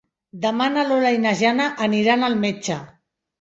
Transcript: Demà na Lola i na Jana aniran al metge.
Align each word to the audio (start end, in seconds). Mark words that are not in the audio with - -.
Demà 0.45 0.67
na 0.77 0.85
Lola 0.91 1.11
i 1.15 1.19
na 1.25 1.33
Jana 1.43 1.67
aniran 1.89 2.25
al 2.29 2.39
metge. 2.47 2.81